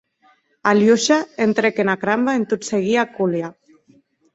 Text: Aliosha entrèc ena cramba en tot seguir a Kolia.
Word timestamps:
Aliosha 0.71 1.19
entrèc 1.47 1.83
ena 1.85 1.97
cramba 2.07 2.37
en 2.41 2.51
tot 2.55 2.69
seguir 2.75 3.01
a 3.05 3.09
Kolia. 3.17 3.57